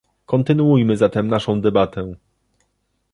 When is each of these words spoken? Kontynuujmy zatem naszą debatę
Kontynuujmy 0.25 0.97
zatem 0.97 1.27
naszą 1.27 1.61
debatę 1.61 2.13